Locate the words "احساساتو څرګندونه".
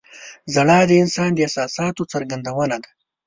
1.45-2.75